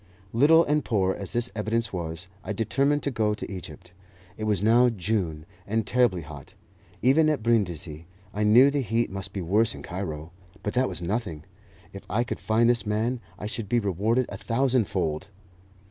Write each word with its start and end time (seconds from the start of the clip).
Little 0.33 0.63
and 0.65 0.83
poor 0.83 1.13
as 1.13 1.33
this 1.33 1.51
evidence 1.55 1.93
was, 1.93 2.27
I 2.43 2.53
determined 2.53 3.03
to 3.03 3.11
go 3.11 3.35
to 3.35 3.51
Egypt. 3.51 3.91
It 4.35 4.45
was 4.45 4.63
now 4.63 4.89
June, 4.89 5.45
and 5.67 5.85
terribly 5.85 6.23
hot, 6.23 6.55
even 7.03 7.29
at 7.29 7.43
Brindisi; 7.43 8.07
I 8.33 8.41
knew 8.41 8.71
the 8.71 8.81
heat 8.81 9.11
must 9.11 9.31
be 9.31 9.43
worse 9.43 9.75
in 9.75 9.83
Cairo, 9.83 10.31
but 10.63 10.73
that 10.73 10.89
was 10.89 11.03
nothing. 11.03 11.43
If 11.93 12.01
I 12.09 12.23
could 12.23 12.39
find 12.39 12.67
this 12.67 12.83
man, 12.83 13.19
I 13.37 13.45
should 13.45 13.69
be 13.69 13.77
rewarded 13.79 14.25
a 14.29 14.37
thousandfold. 14.37 15.27